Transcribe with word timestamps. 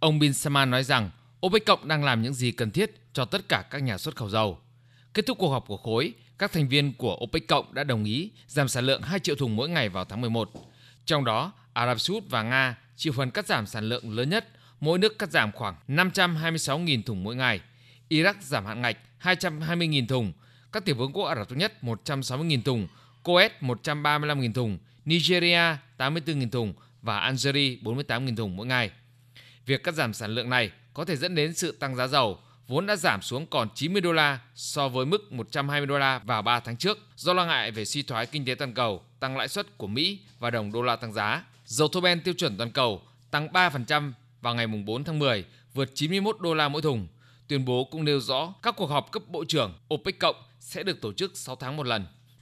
Ông 0.00 0.18
Bin 0.18 0.32
Salman 0.32 0.70
nói 0.70 0.84
rằng 0.84 1.10
OPEC 1.46 1.66
cộng 1.66 1.88
đang 1.88 2.04
làm 2.04 2.22
những 2.22 2.34
gì 2.34 2.52
cần 2.52 2.70
thiết 2.70 2.90
cho 3.12 3.24
tất 3.24 3.48
cả 3.48 3.64
các 3.70 3.82
nhà 3.82 3.98
xuất 3.98 4.16
khẩu 4.16 4.28
dầu. 4.28 4.58
Kết 5.14 5.26
thúc 5.26 5.38
cuộc 5.38 5.48
họp 5.48 5.64
của 5.66 5.76
khối, 5.76 6.12
các 6.38 6.52
thành 6.52 6.68
viên 6.68 6.92
của 6.92 7.18
OPEC 7.24 7.48
cộng 7.48 7.74
đã 7.74 7.84
đồng 7.84 8.04
ý 8.04 8.30
giảm 8.46 8.68
sản 8.68 8.86
lượng 8.86 9.02
2 9.02 9.18
triệu 9.20 9.36
thùng 9.36 9.56
mỗi 9.56 9.68
ngày 9.68 9.88
vào 9.88 10.04
tháng 10.04 10.20
11. 10.20 10.50
Trong 11.04 11.24
đó, 11.24 11.52
Ả 11.72 11.86
Rập 11.86 12.00
Xê 12.00 12.14
Út 12.14 12.24
và 12.30 12.42
Nga 12.42 12.78
chịu 12.96 13.12
phần 13.12 13.30
cắt 13.30 13.46
giảm 13.46 13.66
sản 13.66 13.88
lượng 13.88 14.16
lớn 14.16 14.30
nhất, 14.30 14.48
mỗi 14.80 14.98
nước 14.98 15.18
cắt 15.18 15.30
giảm 15.30 15.52
khoảng 15.52 15.74
526.000 15.88 17.02
thùng 17.02 17.24
mỗi 17.24 17.36
ngày. 17.36 17.60
Iraq 18.10 18.34
giảm 18.40 18.66
hạn 18.66 18.82
ngạch 18.82 18.96
220.000 19.22 20.06
thùng, 20.06 20.32
các 20.72 20.84
tiểu 20.84 20.94
vương 20.94 21.12
quốc 21.12 21.24
Ả 21.24 21.34
Rập 21.34 21.48
Thống 21.48 21.58
Nhất 21.58 21.72
160.000 21.82 22.62
thùng, 22.62 22.88
Kuwait 23.24 23.50
135.000 23.60 24.52
thùng, 24.52 24.78
Nigeria 25.04 25.76
84.000 25.98 26.50
thùng 26.50 26.74
và 27.02 27.18
Algeria 27.18 27.76
48.000 27.76 28.36
thùng 28.36 28.56
mỗi 28.56 28.66
ngày. 28.66 28.90
Việc 29.66 29.84
cắt 29.84 29.94
giảm 29.94 30.14
sản 30.14 30.30
lượng 30.30 30.50
này 30.50 30.70
có 30.94 31.04
thể 31.04 31.16
dẫn 31.16 31.34
đến 31.34 31.54
sự 31.54 31.72
tăng 31.72 31.96
giá 31.96 32.06
dầu, 32.06 32.38
vốn 32.68 32.86
đã 32.86 32.96
giảm 32.96 33.22
xuống 33.22 33.46
còn 33.46 33.68
90 33.74 34.00
đô 34.00 34.12
la 34.12 34.40
so 34.54 34.88
với 34.88 35.06
mức 35.06 35.32
120 35.32 35.86
đô 35.86 35.98
la 35.98 36.18
vào 36.18 36.42
3 36.42 36.60
tháng 36.60 36.76
trước 36.76 36.98
do 37.16 37.32
lo 37.32 37.44
ngại 37.46 37.70
về 37.70 37.84
suy 37.84 38.02
thoái 38.02 38.26
kinh 38.26 38.44
tế 38.44 38.54
toàn 38.54 38.74
cầu, 38.74 39.02
tăng 39.20 39.36
lãi 39.36 39.48
suất 39.48 39.78
của 39.78 39.86
Mỹ 39.86 40.20
và 40.38 40.50
đồng 40.50 40.72
đô 40.72 40.82
la 40.82 40.96
tăng 40.96 41.12
giá. 41.12 41.44
Dầu 41.64 41.88
thô 41.88 42.00
ben 42.00 42.20
tiêu 42.20 42.34
chuẩn 42.34 42.56
toàn 42.56 42.70
cầu 42.70 43.02
tăng 43.30 43.48
3% 43.48 44.12
vào 44.40 44.54
ngày 44.54 44.66
4 44.66 45.04
tháng 45.04 45.18
10, 45.18 45.44
vượt 45.74 45.90
91 45.94 46.40
đô 46.40 46.54
la 46.54 46.68
mỗi 46.68 46.82
thùng. 46.82 47.06
Tuyên 47.48 47.64
bố 47.64 47.84
cũng 47.84 48.04
nêu 48.04 48.20
rõ 48.20 48.54
các 48.62 48.74
cuộc 48.76 48.86
họp 48.86 49.12
cấp 49.12 49.22
bộ 49.28 49.44
trưởng 49.44 49.74
OPEC 49.94 50.18
cộng 50.18 50.36
sẽ 50.60 50.82
được 50.82 51.00
tổ 51.00 51.12
chức 51.12 51.36
6 51.36 51.56
tháng 51.56 51.76
một 51.76 51.86
lần. 51.86 52.06